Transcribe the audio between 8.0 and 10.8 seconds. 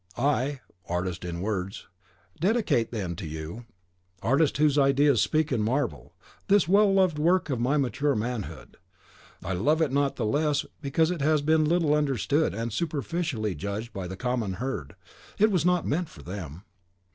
manhood. I love it not the less